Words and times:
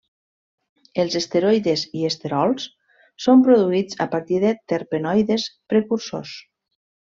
Els 1.03 1.17
esteroides 1.19 1.83
i 1.99 2.07
esterols 2.09 2.65
són 3.27 3.45
produïts 3.49 4.01
a 4.07 4.11
partir 4.17 4.43
de 4.47 4.57
terpenoides 4.75 5.47
precursors. 5.75 6.37